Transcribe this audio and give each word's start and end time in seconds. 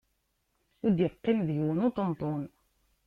Ur 0.83 0.91
d-iqqim 0.97 1.39
deg-wen 1.47 1.83
uṭenṭun. 1.87 2.43